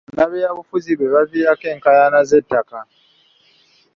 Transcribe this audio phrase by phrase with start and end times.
[0.17, 2.79] Bannabyabufuzi be baviirako enkaayana z'ettaka.